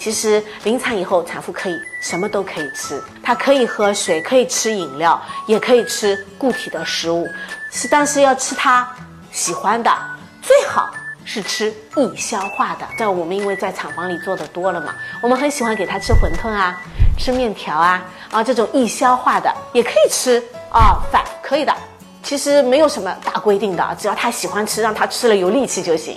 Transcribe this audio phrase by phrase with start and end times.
[0.00, 7.28] 其实临产以后，产妇可以什么都可以吃，她可以喝水，可以吃饮料，也可以吃固体的食物，
[7.70, 8.88] 是但是要吃她
[9.30, 9.94] 喜欢的，
[10.40, 10.90] 最好
[11.22, 12.88] 是吃易消化的。
[12.98, 16.80] 像我们因为在产房里做的多了嘛，我们很喜欢给她吃馄饨啊，
[17.18, 20.42] 吃面条啊，啊这种易消化的也可以吃
[20.72, 21.76] 啊，饭可以的。
[22.22, 26.16] 其实没有什么大规定的，只要她喜欢吃，让她吃了有力气就行。